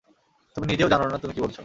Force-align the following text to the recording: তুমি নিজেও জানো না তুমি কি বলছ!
তুমি 0.55 0.65
নিজেও 0.67 0.91
জানো 0.93 1.05
না 1.05 1.17
তুমি 1.17 1.33
কি 1.35 1.41
বলছ! 1.41 1.57